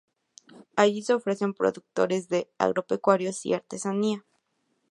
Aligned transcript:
Allí 0.75 1.03
se 1.03 1.13
ofrecen 1.13 1.53
productos 1.53 2.09
agropecuarios 2.57 3.45
y 3.45 3.53
artesanía. 3.53 4.25